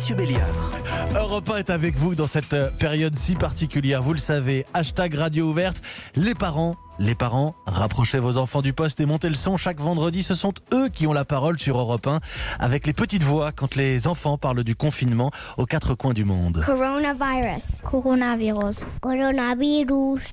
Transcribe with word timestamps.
Mathieu 0.00 0.14
Béliard. 0.14 0.79
Europe 1.16 1.50
1 1.50 1.56
est 1.56 1.70
avec 1.70 1.96
vous 1.96 2.14
dans 2.14 2.26
cette 2.26 2.54
euh, 2.54 2.70
période 2.78 3.16
si 3.16 3.34
particulière. 3.34 4.02
Vous 4.02 4.12
le 4.12 4.18
savez, 4.18 4.64
hashtag 4.74 5.14
radio 5.14 5.50
ouverte. 5.50 5.82
Les 6.14 6.34
parents 6.34 6.76
les 7.00 7.14
parents, 7.14 7.54
rapprochez 7.64 8.18
vos 8.18 8.36
enfants 8.36 8.60
du 8.60 8.74
poste 8.74 9.00
et 9.00 9.06
montez 9.06 9.30
le 9.30 9.34
son. 9.34 9.56
Chaque 9.56 9.80
vendredi, 9.80 10.22
ce 10.22 10.34
sont 10.34 10.52
eux 10.74 10.90
qui 10.90 11.06
ont 11.06 11.14
la 11.14 11.24
parole 11.24 11.58
sur 11.58 11.78
Europe 11.78 12.06
1 12.06 12.20
avec 12.58 12.86
les 12.86 12.92
petites 12.92 13.22
voix 13.22 13.52
quand 13.52 13.74
les 13.74 14.06
enfants 14.06 14.36
parlent 14.36 14.64
du 14.64 14.76
confinement 14.76 15.30
aux 15.56 15.64
quatre 15.64 15.94
coins 15.94 16.12
du 16.12 16.26
monde. 16.26 16.62
Coronavirus. 16.66 17.80
Coronavirus. 17.90 18.86
Coronavirus. 19.00 20.26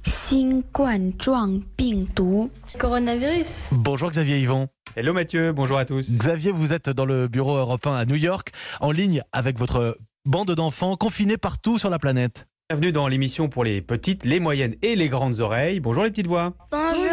Coronavirus. 2.77 3.63
Bonjour 3.71 4.09
Xavier 4.09 4.39
Yvon. 4.39 4.67
Hello 4.97 5.13
Mathieu, 5.13 5.53
bonjour 5.53 5.77
à 5.77 5.85
tous. 5.85 6.17
Xavier, 6.17 6.51
vous 6.51 6.73
êtes 6.73 6.89
dans 6.89 7.05
le 7.05 7.29
bureau 7.29 7.55
européen 7.55 7.93
à 7.93 8.03
New 8.03 8.15
York, 8.15 8.51
en 8.81 8.91
ligne 8.91 9.21
avec 9.31 9.57
votre 9.57 9.95
bande 10.27 10.51
d'enfants 10.51 10.97
confinés 10.97 11.37
partout 11.37 11.77
sur 11.77 11.89
la 11.89 11.99
planète. 11.99 12.47
Bienvenue 12.69 12.91
dans 12.91 13.07
l'émission 13.07 13.47
pour 13.47 13.63
les 13.63 13.81
petites, 13.81 14.25
les 14.25 14.41
moyennes 14.41 14.75
et 14.81 14.97
les 14.97 15.07
grandes 15.07 15.39
oreilles. 15.39 15.79
Bonjour 15.79 16.03
les 16.03 16.09
petites 16.09 16.27
voix. 16.27 16.53
Bonjour. 16.69 17.06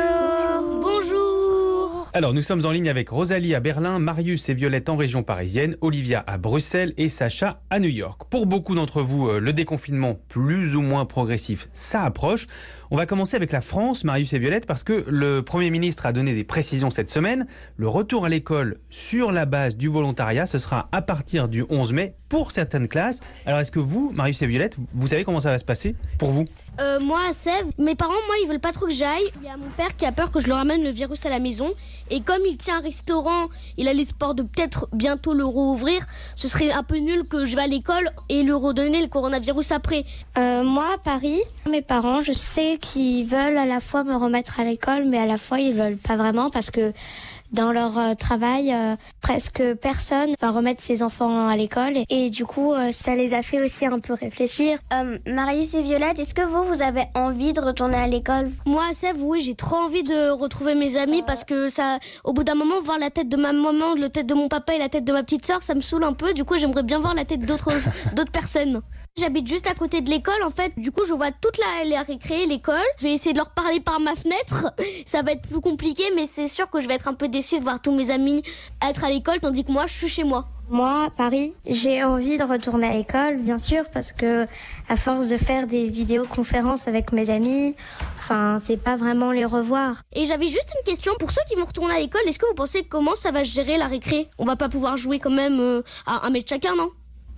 Alors 2.16 2.32
nous 2.32 2.42
sommes 2.42 2.64
en 2.64 2.70
ligne 2.70 2.88
avec 2.88 3.08
Rosalie 3.08 3.56
à 3.56 3.60
Berlin, 3.60 3.98
Marius 3.98 4.48
et 4.48 4.54
Violette 4.54 4.88
en 4.88 4.94
région 4.94 5.24
parisienne, 5.24 5.76
Olivia 5.80 6.22
à 6.28 6.38
Bruxelles 6.38 6.94
et 6.96 7.08
Sacha 7.08 7.60
à 7.70 7.80
New 7.80 7.88
York. 7.88 8.22
Pour 8.30 8.46
beaucoup 8.46 8.76
d'entre 8.76 9.02
vous, 9.02 9.26
euh, 9.26 9.40
le 9.40 9.52
déconfinement 9.52 10.16
plus 10.28 10.76
ou 10.76 10.80
moins 10.80 11.06
progressif, 11.06 11.68
ça 11.72 12.04
approche. 12.04 12.46
On 12.92 12.96
va 12.96 13.06
commencer 13.06 13.34
avec 13.34 13.50
la 13.50 13.60
France, 13.60 14.04
Marius 14.04 14.32
et 14.34 14.38
Violette, 14.38 14.66
parce 14.66 14.84
que 14.84 15.04
le 15.08 15.42
Premier 15.42 15.70
ministre 15.70 16.06
a 16.06 16.12
donné 16.12 16.32
des 16.32 16.44
précisions 16.44 16.90
cette 16.90 17.10
semaine. 17.10 17.48
Le 17.76 17.88
retour 17.88 18.26
à 18.26 18.28
l'école 18.28 18.78
sur 18.90 19.32
la 19.32 19.46
base 19.46 19.74
du 19.74 19.88
volontariat, 19.88 20.46
ce 20.46 20.58
sera 20.58 20.88
à 20.92 21.02
partir 21.02 21.48
du 21.48 21.64
11 21.68 21.92
mai 21.92 22.14
pour 22.28 22.52
certaines 22.52 22.86
classes. 22.86 23.18
Alors 23.46 23.58
est-ce 23.58 23.72
que 23.72 23.80
vous, 23.80 24.12
Marius 24.14 24.40
et 24.42 24.46
Violette, 24.46 24.76
vous 24.94 25.08
savez 25.08 25.24
comment 25.24 25.40
ça 25.40 25.50
va 25.50 25.58
se 25.58 25.64
passer 25.64 25.96
pour 26.20 26.30
vous? 26.30 26.44
Euh, 26.78 27.00
moi, 27.00 27.18
à 27.28 27.32
Sèvres, 27.32 27.72
mes 27.78 27.96
parents, 27.96 28.12
moi, 28.28 28.36
ils 28.44 28.48
veulent 28.48 28.60
pas 28.60 28.70
trop 28.70 28.86
que 28.86 28.92
j'aille. 28.92 29.24
Il 29.40 29.46
y 29.46 29.50
a 29.50 29.56
mon 29.56 29.70
père 29.76 29.96
qui 29.96 30.06
a 30.06 30.12
peur 30.12 30.30
que 30.30 30.38
je 30.38 30.46
leur 30.46 30.58
ramène 30.58 30.84
le 30.84 30.90
virus 30.90 31.26
à 31.26 31.30
la 31.30 31.40
maison. 31.40 31.72
Et 32.10 32.20
comme 32.20 32.42
il 32.46 32.56
tient 32.58 32.78
un 32.78 32.80
restaurant, 32.80 33.48
il 33.76 33.88
a 33.88 33.92
l'espoir 33.92 34.34
de 34.34 34.42
peut-être 34.42 34.88
bientôt 34.92 35.32
le 35.32 35.44
rouvrir. 35.44 36.04
Ce 36.36 36.48
serait 36.48 36.70
un 36.70 36.82
peu 36.82 36.98
nul 36.98 37.24
que 37.24 37.44
je 37.44 37.56
vais 37.56 37.62
à 37.62 37.66
l'école 37.66 38.10
et 38.28 38.42
lui 38.42 38.52
redonner 38.52 39.00
le 39.00 39.08
coronavirus 39.08 39.72
après. 39.72 40.04
Euh, 40.38 40.62
moi, 40.62 40.86
à 40.94 40.98
Paris, 40.98 41.40
mes 41.70 41.82
parents, 41.82 42.22
je 42.22 42.32
sais 42.32 42.78
qu'ils 42.80 43.26
veulent 43.26 43.56
à 43.56 43.64
la 43.64 43.80
fois 43.80 44.04
me 44.04 44.14
remettre 44.14 44.60
à 44.60 44.64
l'école, 44.64 45.04
mais 45.06 45.18
à 45.18 45.26
la 45.26 45.38
fois, 45.38 45.60
ils 45.60 45.74
veulent 45.74 45.96
pas 45.96 46.16
vraiment 46.16 46.50
parce 46.50 46.70
que 46.70 46.92
dans 47.54 47.72
leur 47.72 47.96
euh, 47.98 48.14
travail, 48.14 48.74
euh, 48.74 48.96
presque 49.20 49.62
personne 49.80 50.34
va 50.40 50.50
remettre 50.50 50.82
ses 50.82 51.02
enfants 51.02 51.48
à 51.48 51.56
l'école. 51.56 51.94
Et, 52.10 52.28
du 52.28 52.44
coup, 52.44 52.74
euh, 52.74 52.90
ça 52.90 53.14
les 53.14 53.32
a 53.32 53.42
fait 53.42 53.62
aussi 53.62 53.86
un 53.86 54.00
peu 54.00 54.12
réfléchir. 54.12 54.78
Euh, 54.92 55.16
Marius 55.26 55.74
et 55.74 55.82
Violette, 55.82 56.18
est-ce 56.18 56.34
que 56.34 56.42
vous, 56.42 56.64
vous 56.64 56.82
avez 56.82 57.04
envie 57.14 57.52
de 57.52 57.60
retourner 57.60 57.96
à 57.96 58.08
l'école? 58.08 58.50
Moi, 58.66 58.82
Sèvres, 58.92 59.24
oui, 59.24 59.40
j'ai 59.40 59.54
trop 59.54 59.76
envie 59.76 60.02
de 60.02 60.30
retrouver 60.30 60.74
mes 60.74 60.96
amis 60.96 61.22
parce 61.22 61.44
que 61.44 61.70
ça, 61.70 61.98
au 62.24 62.32
bout 62.32 62.42
d'un 62.42 62.56
moment, 62.56 62.80
voir 62.82 62.98
la 62.98 63.10
tête 63.10 63.28
de 63.28 63.36
ma 63.36 63.52
maman, 63.52 63.94
la 63.94 64.08
tête 64.08 64.26
de 64.26 64.34
mon 64.34 64.48
papa 64.48 64.74
et 64.74 64.78
la 64.78 64.88
tête 64.88 65.04
de 65.04 65.12
ma 65.12 65.22
petite 65.22 65.46
sœur, 65.46 65.62
ça 65.62 65.74
me 65.74 65.80
saoule 65.80 66.04
un 66.04 66.12
peu. 66.12 66.34
Du 66.34 66.44
coup, 66.44 66.58
j'aimerais 66.58 66.82
bien 66.82 66.98
voir 66.98 67.14
la 67.14 67.24
tête 67.24 67.46
d'autres 67.46 67.72
d'autres 68.14 68.32
personnes. 68.32 68.82
J'habite 69.16 69.46
juste 69.46 69.68
à 69.68 69.74
côté 69.74 70.00
de 70.00 70.10
l'école 70.10 70.42
en 70.44 70.50
fait. 70.50 70.72
Du 70.76 70.90
coup, 70.90 71.04
je 71.04 71.12
vois 71.12 71.30
toute 71.30 71.56
la, 71.58 71.84
la 71.84 72.02
récré, 72.02 72.46
l'école. 72.46 72.74
Je 72.98 73.04
vais 73.04 73.12
essayer 73.12 73.32
de 73.32 73.38
leur 73.38 73.50
parler 73.50 73.78
par 73.78 74.00
ma 74.00 74.16
fenêtre. 74.16 74.74
Ça 75.06 75.22
va 75.22 75.32
être 75.32 75.42
plus 75.42 75.60
compliqué, 75.60 76.02
mais 76.16 76.24
c'est 76.24 76.48
sûr 76.48 76.68
que 76.68 76.80
je 76.80 76.88
vais 76.88 76.94
être 76.94 77.06
un 77.06 77.14
peu 77.14 77.28
déçue 77.28 77.43
de 77.52 77.62
voir 77.62 77.80
tous 77.80 77.92
mes 77.92 78.10
amis 78.10 78.42
être 78.86 79.04
à 79.04 79.10
l'école 79.10 79.40
tandis 79.40 79.64
que 79.64 79.72
moi, 79.72 79.86
je 79.86 79.92
suis 79.92 80.08
chez 80.08 80.24
moi. 80.24 80.46
Moi, 80.70 81.04
à 81.06 81.10
Paris, 81.10 81.54
j'ai 81.68 82.02
envie 82.04 82.38
de 82.38 82.42
retourner 82.42 82.86
à 82.86 82.92
l'école, 82.94 83.36
bien 83.38 83.58
sûr, 83.58 83.84
parce 83.92 84.12
que 84.12 84.46
à 84.88 84.96
force 84.96 85.28
de 85.28 85.36
faire 85.36 85.66
des 85.66 85.88
vidéoconférences 85.88 86.88
avec 86.88 87.12
mes 87.12 87.28
amis, 87.28 87.74
enfin, 88.16 88.56
c'est 88.58 88.78
pas 88.78 88.96
vraiment 88.96 89.30
les 89.30 89.44
revoir. 89.44 90.00
Et 90.14 90.24
j'avais 90.24 90.48
juste 90.48 90.72
une 90.78 90.84
question 90.90 91.12
pour 91.18 91.30
ceux 91.32 91.42
qui 91.48 91.54
vont 91.54 91.66
retourner 91.66 91.94
à 91.94 91.98
l'école. 91.98 92.22
Est-ce 92.26 92.38
que 92.38 92.46
vous 92.46 92.54
pensez 92.54 92.82
comment 92.82 93.14
ça 93.14 93.30
va 93.30 93.44
se 93.44 93.52
gérer 93.52 93.76
la 93.76 93.86
récré? 93.88 94.26
On 94.38 94.46
va 94.46 94.56
pas 94.56 94.70
pouvoir 94.70 94.96
jouer 94.96 95.18
quand 95.18 95.30
même 95.30 95.60
euh, 95.60 95.82
à 96.06 96.26
un 96.26 96.30
mètre 96.30 96.48
chacun, 96.48 96.74
non? 96.76 96.88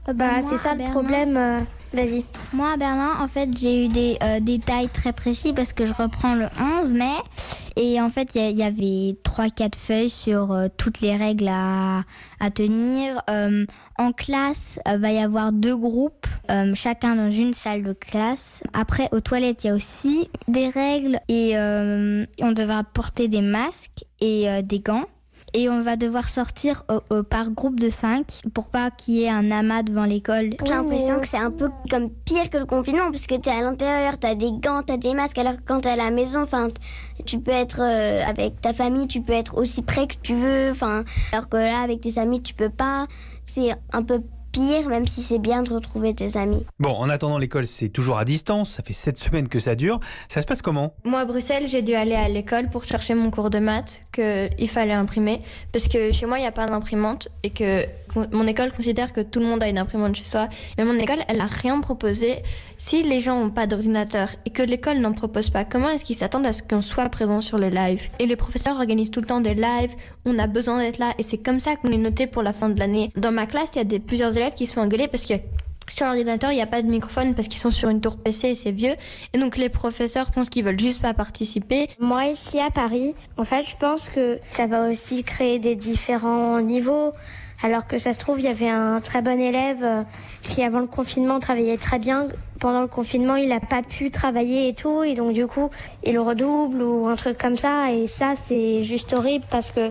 Bah, 0.07 0.41
Moi, 0.41 0.43
c'est 0.43 0.57
ça 0.57 0.71
à 0.71 0.73
le 0.75 0.79
Berlin. 0.79 0.93
problème. 0.93 1.37
euh, 1.37 1.59
Vas-y. 1.95 2.25
Moi, 2.53 2.69
à 2.75 2.77
Berlin, 2.77 3.11
en 3.21 3.27
fait, 3.27 3.49
j'ai 3.59 3.87
eu 3.87 3.89
des 3.89 4.17
euh, 4.23 4.39
détails 4.39 4.89
très 4.89 5.13
précis 5.13 5.53
parce 5.53 5.73
que 5.73 5.85
je 5.85 5.93
reprends 5.95 6.35
le 6.37 6.47
11 6.81 6.93
mai. 6.95 7.11
Et 7.77 8.01
en 8.01 8.09
fait, 8.09 8.35
il 8.35 8.57
y 8.57 8.63
avait 8.63 9.17
3-4 9.23 9.77
feuilles 9.77 10.11
sur 10.11 10.53
euh, 10.53 10.69
toutes 10.77 11.01
les 11.03 11.15
règles 11.15 11.49
à, 11.49 12.05
à 12.41 12.51
tenir. 12.51 13.23
Euh, 13.29 13.67
en 13.99 14.13
classe, 14.13 14.81
il 14.87 14.99
va 14.99 15.13
y 15.13 15.19
avoir 15.19 15.53
deux 15.53 15.77
groupes, 15.77 16.27
euh, 16.51 16.75
chacun 16.75 17.17
dans 17.17 17.31
une 17.31 17.55
salle 17.55 17.83
de 17.83 17.93
classe. 17.93 18.63
Après, 18.73 19.09
aux 19.13 19.21
toilettes, 19.21 19.65
il 19.65 19.67
y 19.69 19.71
a 19.71 19.75
aussi 19.75 20.31
des 20.49 20.69
règles 20.69 21.19
et 21.29 21.57
euh, 21.59 22.25
on 22.41 22.53
devra 22.53 22.83
porter 22.83 23.29
des 23.29 23.43
masques 23.43 24.05
et 24.21 24.49
euh, 24.49 24.63
des 24.63 24.81
gants. 24.81 25.05
Et 25.57 25.71
on 25.71 25.83
va 25.83 25.97
devoir 25.97 26.29
sortir 26.29 26.85
par 27.31 27.51
groupe 27.51 27.81
de 27.81 27.89
5 27.89 28.43
pour 28.53 28.69
pas 28.69 28.91
qu'il 28.91 29.15
y 29.15 29.23
ait 29.23 29.31
un 29.31 29.51
amas 29.51 29.83
devant 29.83 30.05
l'école. 30.05 30.51
J'ai 30.63 30.71
l'impression 30.71 31.19
que 31.19 31.27
c'est 31.27 31.39
un 31.39 31.51
peu 31.51 31.71
comme 31.89 32.11
pire 32.11 32.51
que 32.51 32.59
le 32.59 32.67
confinement 32.67 33.11
parce 33.11 33.27
que 33.27 33.37
t'es 33.37 33.51
à 33.51 33.63
l'intérieur, 33.63 34.19
t'as 34.19 34.35
des 34.35 34.53
gants, 34.53 34.83
t'as 34.83 34.99
des 34.99 35.15
masques, 35.15 35.39
alors 35.39 35.57
que 35.57 35.63
quand 35.65 35.81
t'es 35.81 35.89
à 35.89 35.97
la 35.97 36.11
maison, 36.11 36.43
enfin, 36.43 36.69
tu 37.25 37.39
peux 37.39 37.53
être 37.53 37.81
euh, 37.81 38.21
avec 38.29 38.61
ta 38.61 38.75
famille, 38.75 39.07
tu 39.07 39.23
peux 39.23 39.33
être 39.33 39.57
aussi 39.57 39.81
près 39.81 40.07
que 40.07 40.17
tu 40.23 40.35
veux, 40.35 40.71
enfin, 40.71 41.05
alors 41.33 41.49
que 41.49 41.57
là, 41.57 41.81
avec 41.81 42.03
tes 42.03 42.19
amis, 42.19 42.43
tu 42.43 42.53
peux 42.53 42.69
pas. 42.69 43.07
C'est 43.47 43.71
un 43.95 44.03
peu 44.03 44.21
pire, 44.57 44.89
même 44.89 45.07
si 45.07 45.23
c'est 45.23 45.39
bien 45.39 45.63
de 45.63 45.71
retrouver 45.73 46.15
tes 46.15 46.39
amis. 46.39 46.65
Bon, 46.79 46.91
en 46.91 47.11
attendant 47.11 47.37
l'école, 47.37 47.67
c'est 47.67 47.91
toujours 47.91 48.19
à 48.19 48.25
distance, 48.25 48.71
ça 48.71 48.83
fait 48.83 48.95
7 48.95 49.19
semaines 49.19 49.49
que 49.49 49.59
ça 49.59 49.75
dure. 49.75 50.01
Ça 50.29 50.41
se 50.41 50.47
passe 50.47 50.63
comment? 50.63 50.95
Moi, 51.05 51.21
à 51.21 51.25
Bruxelles, 51.27 51.65
j'ai 51.69 51.83
dû 51.83 51.93
aller 51.93 52.15
à 52.15 52.29
l'école 52.29 52.71
pour 52.71 52.85
chercher 52.85 53.15
mon 53.15 53.31
cours 53.31 53.51
de 53.51 53.59
maths 53.59 54.03
qu'il 54.13 54.69
fallait 54.69 54.95
imprimer. 54.95 55.41
Parce 55.73 55.89
que 55.89 56.11
chez 56.11 56.25
moi, 56.25 56.39
il 56.39 56.43
n'y 56.43 56.49
a 56.49 56.53
pas 56.53 56.67
d'imprimante 56.67 57.29
et 57.43 57.51
que 57.51 57.85
mon 58.33 58.47
école 58.47 58.73
considère 58.73 59.13
que 59.13 59.21
tout 59.21 59.41
le 59.41 59.47
monde 59.47 59.63
a 59.63 59.69
une 59.69 59.79
imprimante 59.79 60.17
chez 60.17 60.25
soi. 60.25 60.49
Mais 60.79 60.85
mon 60.85 60.99
école, 60.99 61.19
elle 61.29 61.37
n'a 61.37 61.47
rien 61.47 61.81
proposé. 61.81 62.37
Si 62.79 63.03
les 63.03 63.21
gens 63.21 63.43
n'ont 63.43 63.51
pas 63.51 63.67
d'ordinateur 63.67 64.29
et 64.45 64.51
que 64.51 64.63
l'école 64.63 64.99
n'en 64.99 65.13
propose 65.13 65.49
pas, 65.49 65.65
comment 65.65 65.89
est-ce 65.89 66.05
qu'ils 66.05 66.17
s'attendent 66.17 66.47
à 66.47 66.53
ce 66.53 66.63
qu'on 66.63 66.83
soit 66.83 67.09
présent 67.09 67.41
sur 67.41 67.57
les 67.57 67.71
lives? 67.71 68.09
Et 68.19 68.27
les 68.27 68.37
professeurs 68.37 68.77
organisent 68.77 69.11
tout 69.11 69.21
le 69.21 69.27
temps 69.27 69.41
des 69.41 69.55
lives, 69.55 69.95
on 70.27 70.39
a 70.39 70.47
besoin 70.47 70.79
d'être 70.79 70.99
là 70.99 71.15
et 71.19 71.23
c'est 71.23 71.39
comme 71.39 71.59
ça 71.59 71.77
qu'on 71.77 71.91
est 71.91 71.97
noté 71.97 72.27
pour 72.27 72.43
la 72.43 72.53
fin 72.53 72.69
de 72.69 72.79
l'année. 72.79 73.13
Dans 73.17 73.33
ma 73.33 73.47
classe, 73.47 73.71
il 73.75 73.79
y 73.79 73.81
a 73.81 73.85
des, 73.85 73.99
plusieurs 73.99 74.37
élèves 74.37 74.46
qui 74.55 74.67
sont 74.67 74.81
engueulés 74.81 75.09
parce 75.09 75.27
que 75.27 75.35
sur 75.89 76.07
l'ordinateur, 76.07 76.51
il 76.51 76.57
n'y 76.57 76.63
a 76.63 76.67
pas 76.67 76.83
de 76.83 76.89
microphone 76.89 77.35
parce 77.35 77.49
qu'ils 77.49 77.61
sont 77.61 77.71
sur 77.71 77.89
une 77.89 78.01
tour 78.01 78.17
PC 78.17 78.49
et 78.49 78.55
c'est 78.55 78.73
vieux. 78.73 78.95
Et 79.33 79.39
donc 79.39 79.57
les 79.57 79.69
professeurs 79.69 80.31
pensent 80.31 80.49
qu'ils 80.49 80.65
veulent 80.65 80.79
juste 80.79 81.01
pas 81.01 81.15
participer. 81.15 81.89
Moi, 82.01 82.27
ici 82.27 82.59
à 82.59 82.71
Paris, 82.71 83.15
en 83.37 83.45
fait, 83.45 83.63
je 83.63 83.77
pense 83.77 84.09
que 84.09 84.39
ça 84.51 84.67
va 84.67 84.91
aussi 84.91 85.23
créer 85.23 85.59
des 85.59 85.77
différents 85.77 86.61
niveaux. 86.61 87.13
Alors 87.63 87.87
que 87.87 87.99
ça 87.99 88.13
se 88.13 88.19
trouve, 88.19 88.39
il 88.39 88.45
y 88.45 88.49
avait 88.49 88.69
un 88.69 89.01
très 89.01 89.23
bon 89.23 89.41
élève 89.41 89.83
euh, 89.83 90.03
qui, 90.43 90.63
avant 90.63 90.81
le 90.81 90.87
confinement, 90.87 91.41
travaillait 91.41 91.79
très 91.79 91.99
bien. 91.99 92.27
Pendant 92.61 92.83
le 92.83 92.87
confinement, 92.87 93.37
il 93.37 93.49
n'a 93.49 93.61
pas 93.61 93.81
pu 93.81 94.11
travailler 94.11 94.69
et 94.69 94.75
tout. 94.75 95.03
Et 95.03 95.15
donc, 95.15 95.33
du 95.33 95.47
coup, 95.47 95.71
il 96.05 96.19
redouble 96.19 96.83
ou 96.83 97.07
un 97.07 97.17
truc 97.17 97.39
comme 97.39 97.57
ça. 97.57 97.93
Et 97.93 98.09
ça, 98.09 98.35
c'est 98.37 98.83
juste 98.83 99.15
horrible 99.15 99.47
parce 99.51 99.71
que 99.71 99.91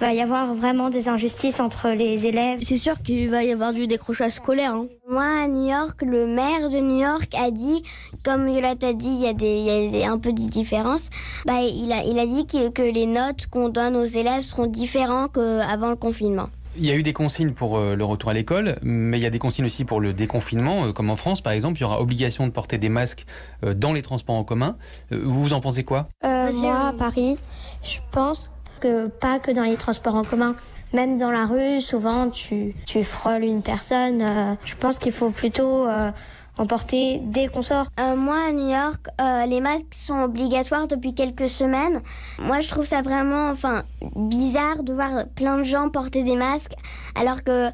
va 0.00 0.12
y 0.12 0.20
avoir 0.20 0.54
vraiment 0.54 0.90
des 0.90 1.08
injustices 1.08 1.60
entre 1.60 1.88
les 1.90 2.26
élèves. 2.26 2.60
C'est 2.62 2.76
sûr 2.76 3.00
qu'il 3.02 3.30
va 3.30 3.44
y 3.44 3.52
avoir 3.52 3.72
du 3.72 3.86
décrochage 3.86 4.32
scolaire. 4.32 4.74
hein. 4.74 4.86
Moi, 5.08 5.24
à 5.44 5.48
New 5.48 5.68
York, 5.68 6.02
le 6.02 6.26
maire 6.26 6.68
de 6.68 6.78
New 6.78 7.00
York 7.00 7.32
a 7.40 7.50
dit, 7.50 7.82
comme 8.24 8.50
Violette 8.50 8.82
a 8.84 8.92
dit, 8.92 9.08
il 9.08 9.20
y 9.22 9.28
a, 9.28 9.32
des, 9.34 9.56
il 9.58 9.64
y 9.64 9.70
a 9.70 9.90
des- 9.90 10.04
un 10.04 10.18
peu 10.18 10.32
de 10.32 10.40
différence. 10.40 11.10
Bah, 11.46 11.60
il, 11.62 11.92
a, 11.92 12.02
il 12.04 12.18
a 12.18 12.26
dit 12.26 12.46
que, 12.46 12.70
que 12.70 12.82
les 12.82 13.06
notes 13.06 13.46
qu'on 13.50 13.68
donne 13.68 13.94
aux 13.96 14.04
élèves 14.04 14.42
seront 14.42 14.66
différentes 14.66 15.32
qu'avant 15.34 15.90
le 15.90 15.96
confinement. 15.96 16.48
Il 16.76 16.84
y 16.84 16.90
a 16.90 16.94
eu 16.96 17.04
des 17.04 17.12
consignes 17.12 17.52
pour 17.52 17.78
euh, 17.78 17.94
le 17.94 18.04
retour 18.04 18.30
à 18.30 18.34
l'école, 18.34 18.76
mais 18.82 19.18
il 19.20 19.22
y 19.22 19.26
a 19.26 19.30
des 19.30 19.38
consignes 19.38 19.66
aussi 19.66 19.84
pour 19.84 20.00
le 20.00 20.12
déconfinement, 20.12 20.86
euh, 20.86 20.92
comme 20.92 21.08
en 21.08 21.14
France 21.14 21.40
par 21.40 21.52
exemple, 21.52 21.78
il 21.78 21.82
y 21.82 21.84
aura 21.84 22.00
obligation 22.00 22.48
de 22.48 22.52
porter 22.52 22.78
des 22.78 22.88
masques 22.88 23.26
euh, 23.64 23.74
dans 23.74 23.92
les 23.92 24.02
transports 24.02 24.34
en 24.34 24.42
commun. 24.42 24.76
Vous 25.12 25.40
vous 25.40 25.52
en 25.52 25.60
pensez 25.60 25.84
quoi? 25.84 26.08
Euh, 26.24 26.52
moi, 26.52 26.88
à. 26.88 26.92
Paris, 26.92 27.38
je 27.84 27.98
pense 28.10 28.50
que 28.80 29.06
pas 29.06 29.38
que 29.38 29.50
dans 29.50 29.62
les 29.62 29.76
transports 29.76 30.14
en 30.14 30.24
commun. 30.24 30.54
Même 30.92 31.18
dans 31.18 31.32
la 31.32 31.44
rue, 31.44 31.80
souvent, 31.80 32.30
tu, 32.30 32.74
tu 32.86 33.02
frôles 33.02 33.42
une 33.42 33.62
personne. 33.62 34.22
euh, 34.22 34.54
je 34.64 34.76
pense 34.76 34.98
qu'il 34.98 35.10
faut 35.10 35.30
plutôt 35.30 35.88
euh, 35.88 36.12
en 36.56 36.66
porter 36.66 37.20
dès 37.24 37.48
qu'on 37.48 37.62
sort. 37.62 37.86
Euh, 37.98 38.14
moi, 38.14 38.36
à 38.48 38.52
New 38.52 38.68
York, 38.70 39.08
euh, 39.20 39.44
les 39.46 39.60
masques 39.60 39.92
sont 39.92 40.20
obligatoires 40.22 40.86
depuis 40.86 41.12
quelques 41.12 41.48
semaines. 41.48 42.00
Moi, 42.38 42.60
je 42.60 42.68
trouve 42.68 42.84
ça 42.84 43.02
vraiment, 43.02 43.50
enfin, 43.50 43.82
bizarre 44.14 44.84
de 44.84 44.92
voir 44.92 45.26
plein 45.34 45.58
de 45.58 45.64
gens 45.64 45.88
porter 45.88 46.22
des 46.22 46.36
masques, 46.36 46.74
alors 47.18 47.42
que 47.42 47.70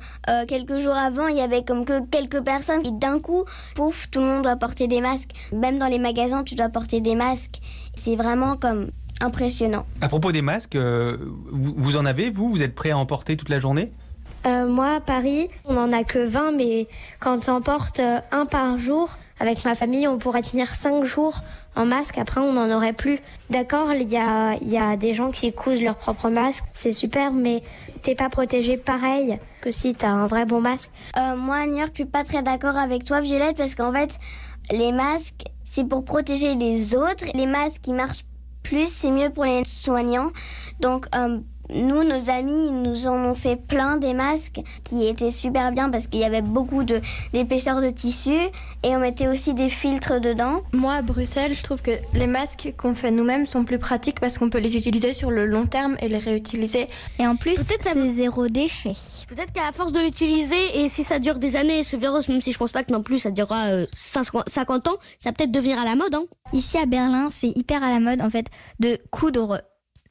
quelques 0.47 0.79
jours 0.79 0.97
avant, 0.97 1.27
il 1.27 1.37
y 1.37 1.43
avait 1.43 1.63
comme 1.63 1.85
que 1.85 2.01
quelques 2.07 2.43
personnes 2.43 2.87
et 2.87 2.91
d'un 2.91 3.19
coup, 3.19 3.45
pouf, 3.75 4.09
tout 4.11 4.21
le 4.21 4.27
monde 4.27 4.45
doit 4.45 4.57
porter 4.57 4.89
des 4.89 5.03
masques. 5.03 5.33
Même 5.53 5.79
dans 5.79 5.89
les 5.89 5.99
magasins, 5.99 6.43
tu 6.43 6.55
dois 6.55 6.71
porter 6.71 7.03
des 7.03 7.17
masques. 7.17 7.61
C'est 7.95 8.17
vraiment 8.17 8.57
comme 8.57 8.91
impressionnant. 9.21 9.87
À 10.01 10.09
propos 10.09 10.33
des 10.33 10.43
masques, 10.43 10.77
euh, 10.77 11.17
vous, 11.51 11.75
vous 11.77 11.97
en 11.97 12.05
avez, 12.05 12.31
vous? 12.31 12.49
Vous 12.49 12.63
êtes 12.63 12.75
prêt 12.75 12.91
à 12.91 12.99
en 12.99 13.07
porter 13.07 13.37
toute 13.37 13.49
la 13.49 13.59
journée? 13.59 13.93
Euh, 14.47 14.67
moi, 14.67 14.95
à 14.97 15.01
Paris, 15.01 15.49
on 15.67 15.75
n'en 15.75 15.93
a 15.93 16.05
que 16.05 16.19
20, 16.19 16.53
mais 16.53 16.89
quand 17.19 17.49
on 17.49 17.61
porte 17.61 18.01
euh, 18.01 18.21
un 18.33 18.47
par 18.47 18.79
jour, 18.79 19.19
avec 19.39 19.65
ma 19.65 19.75
famille, 19.75 20.07
on 20.09 20.19
pourrait 20.19 20.43
tenir 20.43 20.75
5 20.75 21.05
jours 21.05 21.41
en 21.77 21.85
masque. 21.87 22.19
Après, 22.19 22.41
on 22.41 22.53
n'en 22.53 22.71
aurait 22.75 22.93
plus. 22.93 23.21
D'accord, 23.51 23.93
il 23.93 24.09
y 24.09 24.17
a, 24.17 24.55
il 24.61 24.69
y 24.69 24.79
a 24.79 24.97
des 24.97 25.15
gens 25.15 25.31
qui 25.31 25.53
cousent 25.53 25.83
leur 25.83 25.97
propre 25.97 26.29
masque. 26.29 26.65
C'est 26.73 26.93
super, 26.93 27.33
mais 27.33 27.63
t'es 28.03 28.15
pas 28.15 28.29
protégé 28.29 28.77
pareil 28.77 29.39
que 29.61 29.71
si 29.71 29.95
t'as 29.95 30.09
un 30.09 30.27
vrai 30.27 30.47
bon 30.47 30.61
masque. 30.61 30.91
Euh, 31.19 31.37
moi, 31.37 31.57
à 31.57 31.67
New 31.67 31.77
York, 31.79 31.91
je 31.93 32.03
suis 32.03 32.05
pas 32.07 32.25
très 32.25 32.43
d'accord 32.43 32.77
avec 32.77 33.05
toi, 33.05 33.21
Violette, 33.21 33.57
parce 33.57 33.75
qu'en 33.75 33.93
fait, 33.93 34.19
les 34.71 34.93
masques, 34.93 35.45
c'est 35.65 35.87
pour 35.87 36.05
protéger 36.05 36.55
les 36.55 36.95
autres. 36.95 37.25
Les 37.35 37.47
masques 37.47 37.83
qui 37.83 37.93
marchent 37.93 38.25
plus, 38.63 38.87
c'est 38.87 39.11
mieux 39.11 39.31
pour 39.31 39.45
les 39.45 39.65
soignants. 39.65 40.31
Donc, 40.81 41.07
euh, 41.15 41.41
nous, 41.75 42.05
nos 42.05 42.31
amis, 42.31 42.69
ils 42.69 42.83
nous 42.83 43.07
en 43.07 43.25
ont 43.25 43.35
fait 43.35 43.57
plein 43.57 43.97
des 43.97 44.15
masques 44.15 44.61
qui 44.85 45.07
étaient 45.07 45.31
super 45.31 45.73
bien 45.73 45.91
parce 45.91 46.07
qu'il 46.07 46.21
y 46.21 46.25
avait 46.25 46.43
beaucoup 46.43 46.85
de 46.85 47.01
d'épaisseur 47.33 47.81
de 47.81 47.91
tissu 47.91 48.35
et 48.83 48.97
on 48.97 48.99
mettait 48.99 49.29
aussi 49.29 49.55
des 49.55 49.69
filtres 49.69 50.21
dedans. 50.21 50.63
Moi, 50.73 50.95
à 50.95 51.03
Bruxelles, 51.03 51.55
je 51.55 51.63
trouve 51.63 51.83
que 51.83 51.91
les 52.15 52.27
masques 52.27 52.75
qu'on 52.77 52.95
fait 52.95 53.11
nous-mêmes 53.11 53.47
sont 53.47 53.65
plus 53.65 53.79
pratiques 53.79 54.21
parce 54.21 54.39
qu'on 54.39 54.51
peut 54.51 54.59
les 54.59 54.77
utiliser 54.77 55.13
sur 55.13 55.31
le 55.31 55.47
long 55.47 55.67
terme 55.67 55.97
et 56.01 56.09
les 56.09 56.19
réutiliser. 56.19 56.89
Et 57.19 57.27
en 57.27 57.37
plus, 57.37 57.55
Peut-être 57.55 57.85
ça 57.85 57.91
c'est 57.93 58.11
zéro 58.11 58.49
déchet. 58.49 58.95
Peut-être 59.29 59.53
qu'à 59.53 59.71
force 59.73 59.93
de 59.93 60.01
l'utiliser, 60.01 60.81
et 60.81 60.89
si 60.89 61.05
ça 61.05 61.19
dure 61.19 61.39
des 61.39 61.57
années, 61.57 61.83
ce 61.83 61.97
virus, 61.97 62.29
même 62.29 62.41
si 62.41 62.53
je 62.53 62.59
pense 62.59 62.73
pas 62.73 62.83
que 62.85 62.93
non 62.93 63.03
plus 63.03 63.19
ça 63.19 63.31
durera 63.31 63.67
euh, 63.67 63.87
50 63.95 64.49
50 64.49 64.89
ans, 64.89 64.97
ça 65.19 65.31
va 65.31 65.33
peut-être 65.33 65.53
devenir 65.53 65.79
à 65.79 65.85
la 65.85 65.95
mode. 65.95 66.15
Hein. 66.15 66.25
Ici 66.53 66.79
à 66.79 66.87
Berlin, 66.87 67.29
c'est 67.31 67.53
hyper 67.57 67.83
à 67.83 67.91
la 67.91 68.01
mode 68.01 68.21
en 68.21 68.31
fait 68.31 68.47
de 68.81 68.99
coudre 69.11 69.61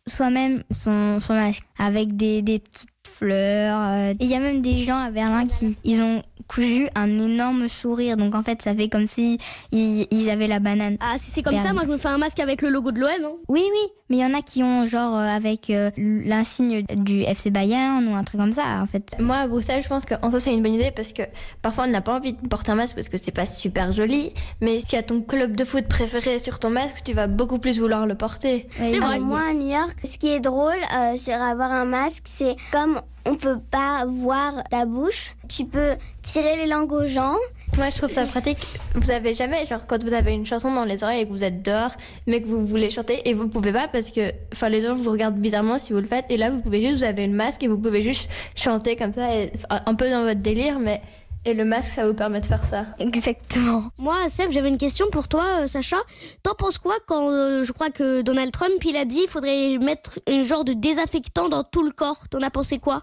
soi-même 0.10 0.64
son, 0.72 1.20
masque 1.30 1.64
avec 1.78 2.16
des, 2.16 2.42
petites 2.42 2.90
fleurs. 3.08 3.80
euh. 3.82 4.14
Il 4.20 4.28
y 4.28 4.36
a 4.36 4.40
même 4.40 4.62
des 4.62 4.84
gens 4.86 5.00
à 5.00 5.12
Berlin 5.12 5.46
qui 5.46 5.78
ils 5.84 6.02
ont 6.02 6.22
cousu 6.48 6.88
un 6.96 7.08
énorme 7.08 7.68
sourire. 7.68 8.18
Donc 8.18 8.36
en 8.36 8.44
fait, 8.44 8.62
ça 8.62 8.74
fait 8.74 8.90
comme 8.90 9.08
si 9.08 9.38
ils, 9.72 10.08
ils 10.12 10.30
avaient 10.30 10.48
la 10.48 10.60
banane. 10.60 10.98
Ah, 11.00 11.16
si 11.18 11.32
c'est 11.32 11.44
comme 11.44 11.60
ça, 11.60 11.74
moi 11.74 11.84
je 11.86 11.92
me 11.92 11.98
fais 11.98 12.08
un 12.08 12.18
masque 12.18 12.40
avec 12.40 12.62
le 12.62 12.70
logo 12.70 12.92
de 12.92 13.00
l'OM. 13.00 13.10
Hein. 13.10 13.32
Oui, 13.48 13.64
oui, 13.64 13.88
mais 14.10 14.18
il 14.18 14.20
y 14.20 14.26
en 14.26 14.34
a 14.34 14.42
qui 14.42 14.64
ont 14.64 14.88
genre 14.88 15.16
euh, 15.16 15.28
avec 15.28 15.70
euh, 15.70 15.92
l'insigne 15.98 16.84
du 16.96 17.22
FC 17.22 17.52
Bayern 17.52 18.08
ou 18.08 18.16
un 18.16 18.24
truc 18.24 18.40
comme 18.40 18.54
ça 18.54 18.82
en 18.82 18.88
fait. 18.88 19.16
Moi, 19.20 19.36
à 19.36 19.48
Bruxelles, 19.48 19.84
je 19.84 19.90
pense 19.90 20.06
qu'en 20.06 20.30
soi, 20.30 20.40
c'est 20.40 20.54
une 20.54 20.64
bonne 20.64 20.74
idée 20.74 20.92
parce 20.92 21.14
que 21.14 21.24
parfois, 21.62 21.86
on 21.86 21.88
n'a 21.88 22.02
pas 22.02 22.16
envie 22.16 22.34
de 22.34 22.48
porter 22.48 22.72
un 22.72 22.76
masque 22.76 22.96
parce 22.96 23.10
que 23.10 23.18
c'est 23.22 23.32
pas 23.32 23.46
super 23.46 23.92
joli. 23.92 24.34
Mais 24.62 24.80
si 24.80 24.96
y 24.96 24.98
a 24.98 25.04
ton 25.04 25.22
club 25.22 25.56
de 25.56 25.66
foot 25.66 25.88
préféré 25.88 26.40
sur 26.40 26.60
ton 26.60 26.70
masque, 26.70 27.02
tu 27.04 27.14
vas 27.14 27.28
beaucoup 27.28 27.60
plus 27.60 27.80
vouloir 27.80 28.06
le 28.06 28.16
porter. 28.16 28.68
C'est 28.70 29.00
vrai. 29.00 29.20
moi, 29.20 29.42
à 29.50 29.54
New 29.54 29.70
York, 29.70 29.98
ce 30.04 30.18
qui 30.18 30.30
est 30.30 30.40
drôle 30.40 30.78
euh, 30.98 31.18
sur 31.18 31.36
avoir 31.36 31.72
un 31.72 31.86
masque, 31.86 32.24
c'est 32.26 32.56
comme 32.72 33.00
on 33.26 33.36
peut 33.36 33.60
pas 33.72 34.06
voir 34.08 34.64
ta 34.70 34.86
bouche, 34.86 35.36
tu 35.48 35.66
peux 35.66 35.96
tirer 36.22 36.56
les 36.58 36.68
langues 36.68 36.92
aux 36.92 37.08
gens. 37.08 37.36
Moi, 37.78 37.90
je 37.90 37.98
trouve 37.98 38.10
ça 38.10 38.26
pratique. 38.26 38.58
Vous 38.96 39.12
avez 39.12 39.34
jamais, 39.34 39.66
genre, 39.66 39.86
quand 39.88 40.04
vous 40.04 40.14
avez 40.14 40.34
une 40.34 40.46
chanson 40.46 40.74
dans 40.74 40.86
les 40.86 41.04
oreilles 41.04 41.22
et 41.22 41.26
que 41.26 41.32
vous 41.32 41.44
êtes 41.44 41.62
dehors, 41.62 41.92
mais 42.28 42.42
que 42.42 42.48
vous 42.48 42.66
voulez 42.66 42.90
chanter 42.90 43.28
et 43.30 43.34
vous 43.34 43.48
pouvez 43.48 43.72
pas 43.72 43.88
parce 43.88 44.10
que, 44.10 44.32
enfin, 44.54 44.70
les 44.70 44.82
gens 44.82 44.96
vous 44.96 45.12
regardent 45.12 45.40
bizarrement 45.40 45.80
si 45.80 45.94
vous 45.94 46.00
le 46.00 46.08
faites. 46.08 46.26
Et 46.30 46.38
là, 46.38 46.50
vous 46.50 46.62
pouvez 46.62 46.82
juste, 46.82 46.98
vous 46.98 47.04
avez 47.04 47.28
le 47.28 47.34
masque 47.34 47.64
et 47.64 47.68
vous 47.68 47.78
pouvez 47.78 48.02
juste 48.02 48.30
chanter 48.56 48.96
comme 48.96 49.14
ça, 49.14 49.34
et, 49.36 49.52
un 49.70 49.96
peu 49.96 50.10
dans 50.10 50.24
votre 50.24 50.42
délire, 50.42 50.80
mais. 50.80 51.02
Et 51.50 51.56
le 51.56 51.66
masque, 51.66 51.96
ça 51.96 52.06
vous 52.06 52.14
permet 52.14 52.42
de 52.42 52.46
faire 52.46 52.62
ça. 52.70 52.86
Exactement. 53.00 53.86
Moi, 53.98 54.30
Seb, 54.30 54.52
j'avais 54.52 54.70
une 54.70 54.78
question 54.78 55.08
pour 55.12 55.28
toi, 55.28 55.62
euh, 55.62 55.68
Sacha. 55.68 55.98
T'en 56.44 56.54
penses 56.54 56.78
quoi 56.78 56.94
quand 57.08 57.32
euh, 57.32 57.64
je 57.64 57.72
crois 57.72 57.90
que 57.90 58.22
Donald 58.22 58.52
Trump, 58.52 58.74
il 58.86 58.96
a 58.96 59.04
dit 59.04 59.22
qu'il 59.22 59.28
faudrait 59.28 59.80
mettre 59.80 60.20
un 60.28 60.44
genre 60.44 60.64
de 60.64 60.74
désinfectant 60.74 61.50
dans 61.50 61.64
tout 61.64 61.82
le 61.82 61.90
corps 61.92 62.30
T'en 62.30 62.44
as 62.44 62.52
pensé 62.52 62.78
quoi? 62.78 63.02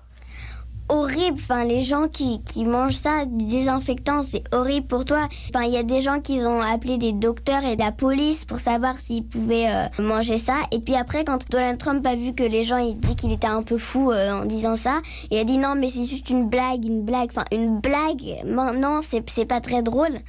Horrible, 0.89 1.39
enfin 1.41 1.65
les 1.65 1.83
gens 1.83 2.07
qui, 2.07 2.41
qui 2.45 2.65
mangent 2.65 2.95
ça, 2.95 3.25
du 3.27 3.45
désinfectant, 3.45 4.23
c'est 4.23 4.45
horrible 4.55 4.87
pour 4.87 5.05
toi. 5.05 5.27
Enfin, 5.53 5.65
il 5.65 5.73
y 5.73 5.77
a 5.77 5.83
des 5.83 6.01
gens 6.01 6.21
qui 6.21 6.35
ont 6.43 6.61
appelé 6.61 6.97
des 6.97 7.13
docteurs 7.13 7.65
et 7.65 7.75
la 7.75 7.91
police 7.91 8.45
pour 8.45 8.61
savoir 8.61 8.97
s'ils 9.01 9.25
pouvaient 9.25 9.67
euh, 9.69 10.03
manger 10.03 10.39
ça. 10.39 10.55
Et 10.71 10.79
puis 10.79 10.95
après, 10.95 11.25
quand 11.25 11.51
Donald 11.51 11.79
Trump 11.79 12.07
a 12.07 12.15
vu 12.15 12.35
que 12.35 12.45
les 12.45 12.65
gens, 12.65 12.77
il 12.77 13.01
dit 13.01 13.17
qu'il 13.17 13.33
était 13.33 13.49
un 13.49 13.63
peu 13.63 13.79
fou 13.79 14.13
euh, 14.13 14.43
en 14.43 14.45
disant 14.45 14.77
ça, 14.77 15.01
il 15.33 15.39
a 15.39 15.45
dit 15.45 15.59
non, 15.59 15.75
mais 15.77 15.89
c'est 15.89 16.05
juste 16.05 16.31
une 16.31 16.49
blague, 16.49 16.85
une 16.85 17.03
blague. 17.03 17.31
Enfin, 17.31 17.45
une 17.51 17.81
blague, 17.81 18.45
non, 18.45 19.01
c'est 19.03 19.45
pas 19.45 19.61
très 19.61 19.83
drôle. 19.83 20.21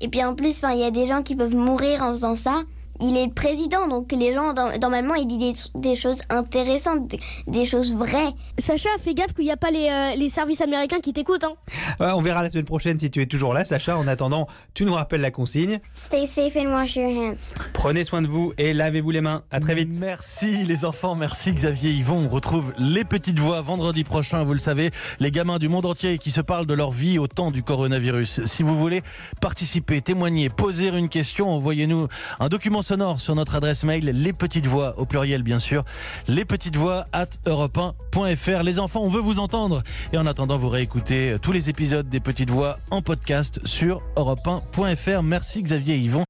Et 0.00 0.08
puis 0.08 0.24
en 0.24 0.34
plus, 0.34 0.60
il 0.72 0.78
y 0.78 0.84
a 0.84 0.90
des 0.90 1.06
gens 1.06 1.22
qui 1.22 1.36
peuvent 1.36 1.56
mourir 1.56 2.02
en 2.02 2.10
faisant 2.10 2.36
ça. 2.36 2.62
Il 3.00 3.16
est 3.16 3.26
le 3.26 3.32
président, 3.32 3.88
donc 3.88 4.12
les 4.12 4.32
gens, 4.32 4.52
normalement, 4.80 5.14
il 5.14 5.26
dit 5.26 5.38
des, 5.38 5.52
des 5.74 5.96
choses 5.96 6.18
intéressantes, 6.30 7.08
des- 7.08 7.20
des 7.46 7.64
choses 7.64 7.94
vraies. 7.94 8.32
Sacha, 8.58 8.88
fais 9.00 9.14
gaffe 9.14 9.34
qu'il 9.34 9.44
n'y 9.44 9.50
a 9.50 9.56
pas 9.56 9.70
les, 9.70 9.88
euh, 9.90 10.16
les 10.16 10.28
services 10.28 10.60
américains 10.60 11.00
qui 11.00 11.12
t'écoutent. 11.12 11.44
Hein. 11.44 11.54
Ouais, 12.00 12.10
on 12.14 12.22
verra 12.22 12.42
la 12.42 12.50
semaine 12.50 12.64
prochaine 12.64 12.98
si 12.98 13.10
tu 13.10 13.20
es 13.22 13.26
toujours 13.26 13.52
là, 13.54 13.64
Sacha. 13.64 13.98
En 13.98 14.06
attendant, 14.08 14.46
tu 14.74 14.84
nous 14.84 14.94
rappelles 14.94 15.20
la 15.20 15.30
consigne. 15.30 15.80
Stay 15.94 16.26
safe 16.26 16.56
and 16.56 16.72
wash 16.72 16.96
your 16.96 17.10
hands. 17.10 17.52
Prenez 17.72 18.04
soin 18.04 18.22
de 18.22 18.26
vous 18.28 18.52
et 18.58 18.72
lavez-vous 18.72 19.10
les 19.10 19.20
mains. 19.20 19.42
À 19.50 19.60
très 19.60 19.74
vite. 19.74 19.88
Merci 19.92 20.64
les 20.64 20.84
enfants, 20.84 21.14
merci 21.14 21.52
Xavier 21.52 21.90
Yvon. 21.90 22.24
On 22.26 22.28
retrouve 22.28 22.72
les 22.78 23.04
petites 23.04 23.38
voix 23.38 23.60
vendredi 23.60 24.04
prochain, 24.04 24.44
vous 24.44 24.52
le 24.52 24.58
savez, 24.58 24.90
les 25.20 25.30
gamins 25.30 25.58
du 25.58 25.68
monde 25.68 25.86
entier 25.86 26.18
qui 26.18 26.30
se 26.30 26.40
parlent 26.40 26.66
de 26.66 26.74
leur 26.74 26.90
vie 26.92 27.18
au 27.18 27.26
temps 27.26 27.50
du 27.50 27.62
coronavirus. 27.62 28.44
Si 28.46 28.62
vous 28.62 28.76
voulez 28.78 29.02
participer, 29.40 30.00
témoigner, 30.00 30.48
poser 30.50 30.88
une 30.88 31.08
question, 31.08 31.48
envoyez-nous 31.50 32.08
un 32.40 32.48
document 32.48 32.82
sonore 32.86 33.20
sur 33.20 33.34
notre 33.34 33.56
adresse 33.56 33.82
mail, 33.82 34.04
les 34.04 34.32
petites 34.32 34.66
voix, 34.66 34.98
au 34.98 35.06
pluriel 35.06 35.42
bien 35.42 35.58
sûr, 35.58 35.84
les 36.28 36.44
petites 36.44 36.76
voix 36.76 37.06
at 37.12 37.26
europe1.fr. 37.44 38.62
Les 38.62 38.78
enfants, 38.78 39.02
on 39.02 39.08
veut 39.08 39.20
vous 39.20 39.40
entendre. 39.40 39.82
Et 40.12 40.18
en 40.18 40.24
attendant, 40.24 40.56
vous 40.56 40.68
réécoutez 40.68 41.36
tous 41.42 41.50
les 41.50 41.68
épisodes 41.68 42.08
des 42.08 42.20
petites 42.20 42.50
voix 42.50 42.78
en 42.92 43.02
podcast 43.02 43.60
sur 43.66 44.02
europe1.fr. 44.16 45.22
Merci 45.22 45.64
Xavier 45.64 45.96
Yvon. 45.96 46.24